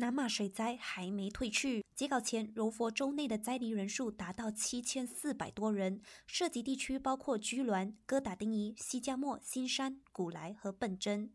[0.00, 11.32] 南马水灾还没退去，截稿前柔佛州内的灾民人数达到七千四百多人，涉及地区包括居銮、哥打丁伊、西加莫、新山、古莱和笨珍。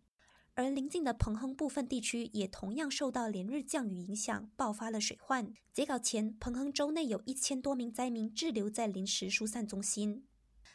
[0.54, 5.52] 而邻近的彭亨部分地区也同样受到连日降雨影响，爆发了水患。
[5.74, 10.24] 截稿前，彭亨州内有一千多名灾民滞留在临时疏散中心。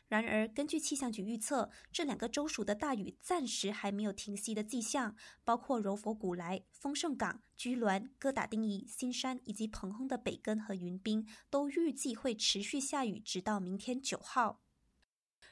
[0.09, 5.15] 然而，根据气象局预测，这两个州属的大雨暂时还没有停息的迹象。
[5.45, 14.63] 包括柔佛古莱、丰盛港、居銮、哥打丁仪、新山以及彭亨的北根和云滨，都预计会持续下雨，直到明天九号。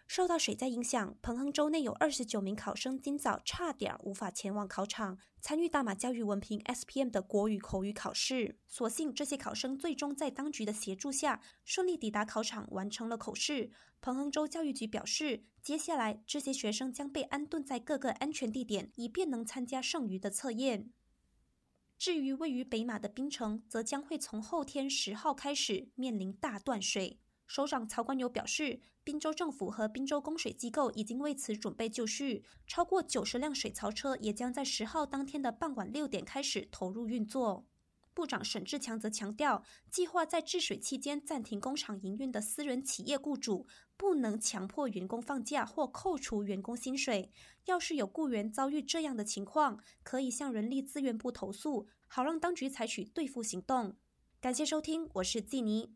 [0.06, 8.58] 受到水灾影响，彭亨州内有二十九名考生今早差点无法前往考场参与大马教育文凭 （SPM） 的国语口语考试。
[8.68, 13.70] 所幸这些考生最终在当局的协助下顺利抵达考场，完成了口试。
[14.00, 20.92] 彭亨州教育局表示，接下来这些学生将被安顿在各个安全地点，以便能参加剩余的测验。
[21.98, 27.18] 至于位于北马的槟城，则将会从后天十号开始面临大断水。
[27.46, 37.64] 首长曹冠友表示，滨州政府和滨州供水机构已经为此准备就绪，超过九十辆水槽车也将在十号当天的傍晚六点开始投入运作。
[38.12, 43.66] 部长沈志强则强调，计划在治水期间暂停工厂营运的私人企业雇主，
[43.96, 47.30] 不能强迫员工放假或扣除员工薪水。
[47.66, 53.96] 要是有雇员遭遇这样的情况，可以向人力资源部投诉，好让当局采取对付行动。
[54.40, 55.92] 感谢收听，我是季尼。